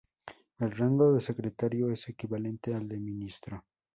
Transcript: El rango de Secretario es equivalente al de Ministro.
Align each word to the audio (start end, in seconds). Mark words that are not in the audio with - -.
El 0.57 0.71
rango 0.71 1.13
de 1.13 1.21
Secretario 1.21 1.91
es 1.91 2.09
equivalente 2.09 2.73
al 2.73 2.87
de 2.87 2.99
Ministro. 2.99 3.63